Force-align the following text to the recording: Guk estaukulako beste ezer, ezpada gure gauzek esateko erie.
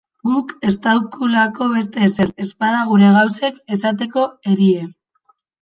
Guk 0.27 0.53
estaukulako 0.69 1.67
beste 1.75 2.03
ezer, 2.09 2.33
ezpada 2.45 2.81
gure 2.93 3.13
gauzek 3.19 3.63
esateko 3.77 4.29
erie. 4.55 4.91